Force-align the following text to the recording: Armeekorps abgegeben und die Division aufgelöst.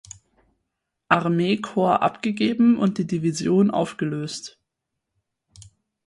Armeekorps 1.09 2.01
abgegeben 2.01 2.75
und 2.79 2.97
die 2.97 3.05
Division 3.05 3.69
aufgelöst. 3.69 4.57